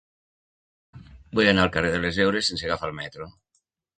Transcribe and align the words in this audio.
Vull 1.39 1.51
anar 1.51 1.67
al 1.67 1.71
carrer 1.77 1.93
de 1.97 2.01
les 2.07 2.19
Heures 2.25 2.51
sense 2.51 2.67
agafar 2.69 2.89
el 2.93 2.99
metro. 3.01 3.31